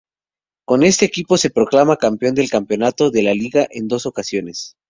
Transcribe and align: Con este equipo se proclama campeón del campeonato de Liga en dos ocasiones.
Con 0.65 0.81
este 0.81 1.05
equipo 1.05 1.37
se 1.37 1.51
proclama 1.51 1.95
campeón 1.95 2.33
del 2.33 2.49
campeonato 2.49 3.11
de 3.11 3.21
Liga 3.35 3.67
en 3.69 3.87
dos 3.87 4.07
ocasiones. 4.07 4.75